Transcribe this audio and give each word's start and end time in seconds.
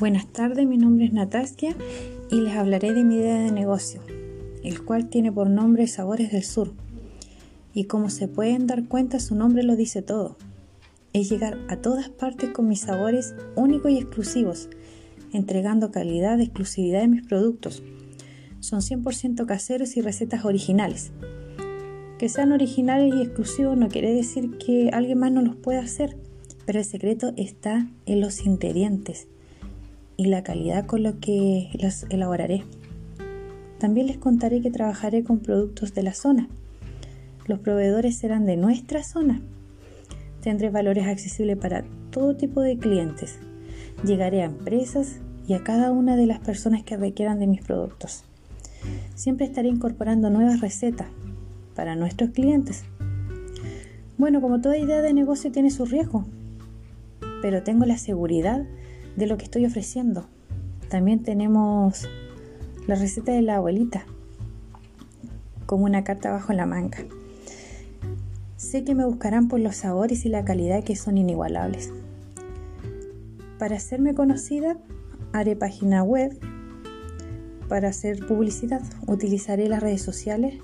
Buenas 0.00 0.28
tardes, 0.28 0.66
mi 0.66 0.78
nombre 0.78 1.04
es 1.04 1.12
Nataskia 1.12 1.76
y 2.30 2.36
les 2.36 2.56
hablaré 2.56 2.94
de 2.94 3.04
mi 3.04 3.16
idea 3.16 3.38
de 3.38 3.52
negocio, 3.52 4.00
el 4.64 4.82
cual 4.82 5.10
tiene 5.10 5.30
por 5.30 5.50
nombre 5.50 5.86
Sabores 5.88 6.32
del 6.32 6.42
Sur. 6.42 6.72
Y 7.74 7.84
como 7.84 8.08
se 8.08 8.26
pueden 8.26 8.66
dar 8.66 8.88
cuenta, 8.88 9.20
su 9.20 9.34
nombre 9.34 9.62
lo 9.62 9.76
dice 9.76 10.00
todo. 10.00 10.38
Es 11.12 11.28
llegar 11.28 11.58
a 11.68 11.76
todas 11.76 12.08
partes 12.08 12.48
con 12.48 12.66
mis 12.66 12.80
sabores 12.80 13.34
únicos 13.56 13.90
y 13.90 13.98
exclusivos, 13.98 14.70
entregando 15.34 15.90
calidad, 15.90 16.40
exclusividad 16.40 17.02
de 17.02 17.08
mis 17.08 17.26
productos. 17.26 17.82
Son 18.60 18.80
100% 18.80 19.44
caseros 19.44 19.98
y 19.98 20.00
recetas 20.00 20.46
originales. 20.46 21.10
Que 22.18 22.30
sean 22.30 22.52
originales 22.52 23.14
y 23.14 23.20
exclusivos 23.20 23.76
no 23.76 23.88
quiere 23.88 24.14
decir 24.14 24.56
que 24.56 24.88
alguien 24.94 25.18
más 25.18 25.30
no 25.30 25.42
los 25.42 25.56
pueda 25.56 25.80
hacer, 25.80 26.16
pero 26.64 26.78
el 26.78 26.86
secreto 26.86 27.34
está 27.36 27.86
en 28.06 28.22
los 28.22 28.46
ingredientes 28.46 29.28
y 30.20 30.26
la 30.26 30.42
calidad 30.42 30.84
con 30.84 31.02
lo 31.02 31.18
que 31.18 31.70
los 31.80 32.04
elaboraré. 32.10 32.62
También 33.78 34.06
les 34.06 34.18
contaré 34.18 34.60
que 34.60 34.70
trabajaré 34.70 35.24
con 35.24 35.38
productos 35.38 35.94
de 35.94 36.02
la 36.02 36.12
zona. 36.12 36.46
Los 37.46 37.60
proveedores 37.60 38.18
serán 38.18 38.44
de 38.44 38.58
nuestra 38.58 39.02
zona. 39.02 39.40
Tendré 40.42 40.68
valores 40.68 41.06
accesibles 41.06 41.56
para 41.56 41.84
todo 42.10 42.36
tipo 42.36 42.60
de 42.60 42.76
clientes. 42.76 43.38
Llegaré 44.04 44.42
a 44.42 44.44
empresas 44.44 45.20
y 45.48 45.54
a 45.54 45.64
cada 45.64 45.90
una 45.90 46.16
de 46.16 46.26
las 46.26 46.40
personas 46.40 46.82
que 46.82 46.98
requieran 46.98 47.38
de 47.38 47.46
mis 47.46 47.62
productos. 47.62 48.24
Siempre 49.14 49.46
estaré 49.46 49.68
incorporando 49.68 50.28
nuevas 50.28 50.60
recetas 50.60 51.08
para 51.74 51.96
nuestros 51.96 52.28
clientes. 52.28 52.84
Bueno, 54.18 54.42
como 54.42 54.60
toda 54.60 54.76
idea 54.76 55.00
de 55.00 55.14
negocio 55.14 55.50
tiene 55.50 55.70
su 55.70 55.86
riesgo, 55.86 56.26
pero 57.40 57.62
tengo 57.62 57.86
la 57.86 57.96
seguridad 57.96 58.66
de 59.16 59.26
lo 59.26 59.36
que 59.36 59.44
estoy 59.44 59.66
ofreciendo. 59.66 60.26
También 60.88 61.22
tenemos 61.22 62.08
la 62.86 62.94
receta 62.94 63.32
de 63.32 63.42
la 63.42 63.56
abuelita, 63.56 64.04
como 65.66 65.84
una 65.84 66.04
carta 66.04 66.30
bajo 66.30 66.52
la 66.52 66.66
manga. 66.66 66.98
Sé 68.56 68.84
que 68.84 68.94
me 68.94 69.04
buscarán 69.04 69.48
por 69.48 69.60
los 69.60 69.76
sabores 69.76 70.24
y 70.24 70.28
la 70.28 70.44
calidad 70.44 70.84
que 70.84 70.96
son 70.96 71.18
inigualables. 71.18 71.92
Para 73.58 73.76
hacerme 73.76 74.14
conocida, 74.14 74.76
haré 75.32 75.56
página 75.56 76.02
web. 76.02 76.38
Para 77.68 77.88
hacer 77.88 78.26
publicidad, 78.26 78.82
utilizaré 79.06 79.68
las 79.68 79.80
redes 79.82 80.02
sociales 80.02 80.54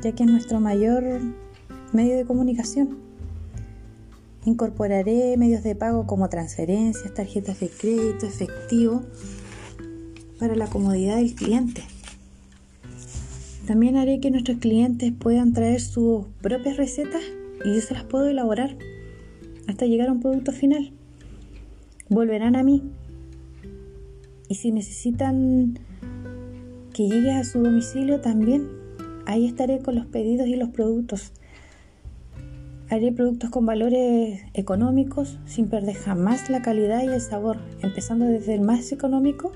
ya 0.00 0.12
que 0.12 0.24
es 0.24 0.30
nuestro 0.30 0.60
mayor 0.60 1.04
medio 1.92 2.16
de 2.16 2.24
comunicación. 2.24 2.98
Incorporaré 4.44 5.36
medios 5.36 5.62
de 5.62 5.74
pago 5.74 6.06
como 6.06 6.28
transferencias, 6.28 7.14
tarjetas 7.14 7.60
de 7.60 7.68
crédito, 7.68 8.26
efectivo, 8.26 9.02
para 10.38 10.56
la 10.56 10.66
comodidad 10.66 11.16
del 11.16 11.34
cliente. 11.34 11.82
También 13.66 13.96
haré 13.96 14.20
que 14.20 14.30
nuestros 14.30 14.58
clientes 14.58 15.12
puedan 15.12 15.52
traer 15.52 15.80
sus 15.80 16.26
propias 16.40 16.76
recetas 16.76 17.22
y 17.64 17.74
yo 17.74 17.80
se 17.80 17.94
las 17.94 18.04
puedo 18.04 18.26
elaborar 18.26 18.76
hasta 19.68 19.86
llegar 19.86 20.08
a 20.08 20.12
un 20.12 20.20
producto 20.20 20.52
final. 20.52 20.92
Volverán 22.08 22.56
a 22.56 22.62
mí. 22.62 22.82
Y 24.48 24.56
si 24.56 24.72
necesitan 24.72 25.78
que 26.92 27.08
llegue 27.08 27.30
a 27.30 27.44
su 27.44 27.62
domicilio 27.62 28.20
también 28.20 28.82
Ahí 29.24 29.46
estaré 29.46 29.78
con 29.78 29.94
los 29.94 30.06
pedidos 30.06 30.48
y 30.48 30.56
los 30.56 30.70
productos. 30.70 31.32
Haré 32.92 33.10
productos 33.10 33.48
con 33.48 33.64
valores 33.64 34.42
económicos 34.52 35.38
sin 35.46 35.70
perder 35.70 35.94
jamás 35.94 36.50
la 36.50 36.60
calidad 36.60 37.02
y 37.02 37.06
el 37.06 37.22
sabor, 37.22 37.56
empezando 37.80 38.26
desde 38.26 38.52
el 38.52 38.60
más 38.60 38.92
económico 38.92 39.50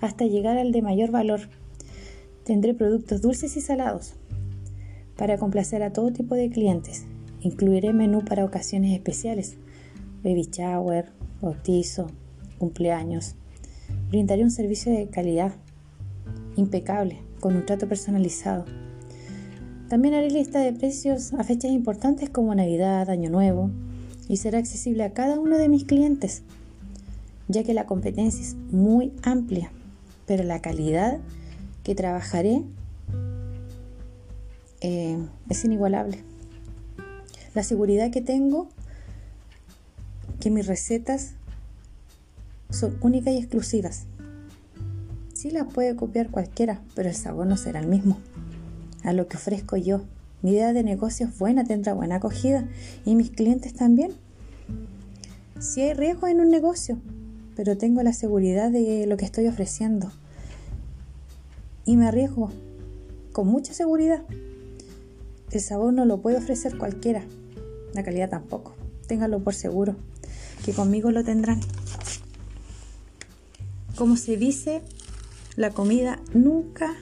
hasta 0.00 0.24
llegar 0.24 0.56
al 0.56 0.72
de 0.72 0.80
mayor 0.80 1.10
valor. 1.10 1.50
Tendré 2.44 2.72
productos 2.72 3.20
dulces 3.20 3.58
y 3.58 3.60
salados 3.60 4.14
para 5.18 5.36
complacer 5.36 5.82
a 5.82 5.92
todo 5.92 6.14
tipo 6.14 6.34
de 6.34 6.48
clientes. 6.48 7.04
Incluiré 7.42 7.92
menú 7.92 8.24
para 8.24 8.46
ocasiones 8.46 8.94
especiales, 8.94 9.58
baby 10.24 10.48
shower, 10.50 11.10
bautizo, 11.42 12.06
cumpleaños. 12.56 13.34
Brindaré 14.08 14.42
un 14.42 14.50
servicio 14.50 14.90
de 14.90 15.10
calidad 15.10 15.52
impecable, 16.56 17.20
con 17.38 17.54
un 17.54 17.66
trato 17.66 17.86
personalizado 17.86 18.64
también 19.88 20.12
haré 20.12 20.30
lista 20.30 20.60
de 20.60 20.74
precios 20.74 21.32
a 21.32 21.44
fechas 21.44 21.70
importantes 21.70 22.28
como 22.28 22.54
Navidad, 22.54 23.08
Año 23.08 23.30
Nuevo, 23.30 23.70
y 24.28 24.36
será 24.36 24.58
accesible 24.58 25.02
a 25.02 25.14
cada 25.14 25.40
uno 25.40 25.56
de 25.56 25.70
mis 25.70 25.84
clientes, 25.84 26.42
ya 27.48 27.64
que 27.64 27.72
la 27.72 27.86
competencia 27.86 28.42
es 28.42 28.54
muy 28.70 29.14
amplia, 29.22 29.70
pero 30.26 30.44
la 30.44 30.60
calidad 30.60 31.18
que 31.84 31.94
trabajaré 31.94 32.64
eh, 34.82 35.18
es 35.48 35.64
inigualable. 35.64 36.22
La 37.54 37.62
seguridad 37.62 38.10
que 38.10 38.20
tengo 38.20 38.68
que 40.38 40.50
mis 40.50 40.66
recetas 40.66 41.32
son 42.68 42.98
únicas 43.00 43.32
y 43.32 43.38
exclusivas. 43.38 44.04
Sí 45.32 45.50
las 45.50 45.72
puede 45.72 45.96
copiar 45.96 46.30
cualquiera, 46.30 46.82
pero 46.94 47.08
el 47.08 47.14
sabor 47.14 47.46
no 47.46 47.56
será 47.56 47.80
el 47.80 47.86
mismo 47.86 48.18
a 49.04 49.12
lo 49.12 49.28
que 49.28 49.36
ofrezco 49.36 49.76
yo. 49.76 50.02
Mi 50.42 50.52
idea 50.52 50.72
de 50.72 50.82
negocio 50.82 51.26
es 51.26 51.38
buena, 51.38 51.64
tendrá 51.64 51.94
buena 51.94 52.16
acogida 52.16 52.68
y 53.04 53.14
mis 53.14 53.30
clientes 53.30 53.74
también. 53.74 54.12
Si 55.58 55.80
hay 55.80 55.94
riesgo 55.94 56.28
en 56.28 56.40
un 56.40 56.50
negocio, 56.50 56.98
pero 57.56 57.76
tengo 57.76 58.02
la 58.02 58.12
seguridad 58.12 58.70
de 58.70 59.06
lo 59.06 59.16
que 59.16 59.24
estoy 59.24 59.48
ofreciendo. 59.48 60.12
Y 61.84 61.96
me 61.96 62.06
arriesgo 62.06 62.52
con 63.32 63.48
mucha 63.48 63.74
seguridad. 63.74 64.22
El 65.50 65.60
sabor 65.60 65.92
no 65.92 66.04
lo 66.04 66.20
puede 66.20 66.36
ofrecer 66.36 66.78
cualquiera, 66.78 67.24
la 67.94 68.04
calidad 68.04 68.28
tampoco. 68.28 68.74
Ténganlo 69.08 69.40
por 69.40 69.54
seguro, 69.54 69.96
que 70.64 70.72
conmigo 70.72 71.10
lo 71.10 71.24
tendrán. 71.24 71.60
Como 73.96 74.16
se 74.16 74.36
dice, 74.36 74.82
la 75.56 75.70
comida 75.70 76.20
nunca 76.32 76.94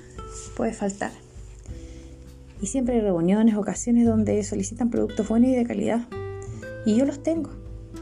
puede 0.57 0.73
faltar. 0.73 1.11
Y 2.61 2.67
siempre 2.67 2.95
hay 2.95 3.01
reuniones, 3.03 3.55
ocasiones 3.57 4.07
donde 4.07 4.43
solicitan 4.43 4.91
productos 4.91 5.29
buenos 5.29 5.51
y 5.51 5.55
de 5.55 5.65
calidad. 5.65 6.09
Y 6.87 6.97
yo 6.97 7.05
los 7.05 7.23
tengo, 7.23 7.51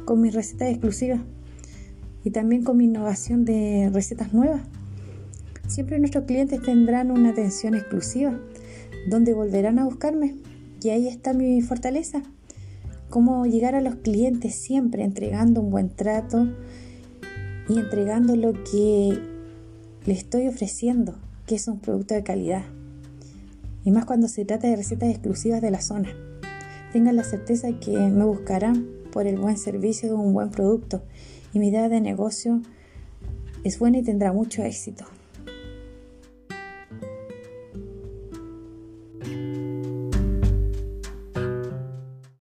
con 0.05 0.21
mis 0.21 0.35
recetas 0.35 0.69
exclusivas. 0.71 1.21
Y 2.23 2.31
también 2.31 2.63
con 2.63 2.77
mi 2.77 2.85
innovación 2.85 3.45
de 3.45 3.91
recetas 3.93 4.33
nuevas. 4.33 4.63
Siempre 5.67 5.99
nuestros 5.99 6.25
clientes 6.25 6.63
tendrán 6.63 7.11
una 7.11 7.31
atención 7.31 7.75
exclusiva, 7.75 8.39
donde 9.09 9.35
volverán 9.35 9.79
a 9.79 9.85
buscarme. 9.85 10.37
Y 10.83 10.91
ahí 10.91 11.09
está 11.09 11.33
mi 11.33 11.61
fortaleza. 11.61 12.23
Cómo 13.11 13.47
llegar 13.47 13.75
a 13.75 13.81
los 13.81 13.97
clientes 13.97 14.55
siempre 14.55 15.03
entregando 15.03 15.61
un 15.61 15.71
buen 15.71 15.91
trato 15.91 16.47
y 17.69 17.79
entregando 17.79 18.37
lo 18.37 18.53
que 18.53 19.19
les 20.07 20.19
estoy 20.19 20.47
ofreciendo, 20.47 21.17
que 21.47 21.57
es 21.57 21.67
un 21.67 21.81
producto 21.81 22.15
de 22.15 22.23
calidad 22.23 22.65
y 23.85 23.91
más 23.91 24.05
cuando 24.05 24.29
se 24.29 24.45
trata 24.45 24.69
de 24.69 24.77
recetas 24.77 25.11
exclusivas 25.11 25.61
de 25.61 25.71
la 25.71 25.81
zona. 25.81 26.15
Tengan 26.93 27.17
la 27.17 27.25
certeza 27.25 27.69
que 27.79 27.93
me 27.93 28.25
buscarán 28.25 28.89
por 29.13 29.27
el 29.27 29.39
buen 29.39 29.57
servicio 29.57 30.09
de 30.09 30.15
un 30.15 30.33
buen 30.33 30.51
producto 30.51 31.03
y 31.53 31.59
mi 31.59 31.69
idea 31.69 31.89
de 31.89 32.01
negocio 32.01 32.61
es 33.63 33.79
buena 33.79 33.99
y 33.99 34.03
tendrá 34.03 34.33
mucho 34.33 34.63
éxito. 34.63 35.05